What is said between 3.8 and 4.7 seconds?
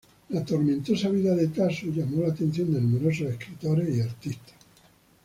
y artistas.